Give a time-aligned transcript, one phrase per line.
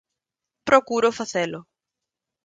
[0.67, 1.59] Procuro facelo.